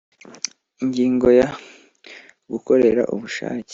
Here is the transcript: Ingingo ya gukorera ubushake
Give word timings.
Ingingo 0.81 1.27
ya 1.39 1.47
gukorera 2.51 3.01
ubushake 3.13 3.69